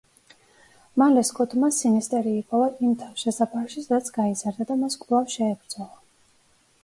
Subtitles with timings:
[1.01, 5.93] მალე სკოტმა სინისტერი იპოვა იმ თავშესაფარში, სადაც გაიზარდა და მას კვლავ შეებრძოლა.